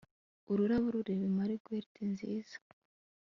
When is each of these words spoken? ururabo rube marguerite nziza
ururabo 0.51 0.87
rube 0.93 1.15
marguerite 1.37 2.01
nziza 2.13 2.57